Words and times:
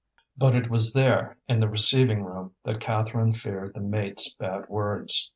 But 0.35 0.55
it 0.55 0.67
was 0.67 0.93
there, 0.93 1.37
in 1.47 1.59
the 1.59 1.69
receiving 1.69 2.23
room, 2.23 2.55
that 2.63 2.79
Catherine 2.79 3.33
feared 3.33 3.75
the 3.75 3.81
mates' 3.81 4.33
bad 4.33 4.67
words. 4.67 5.29